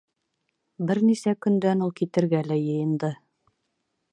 [0.91, 3.13] Бер нисә көндән ул китергә лә йыйынды.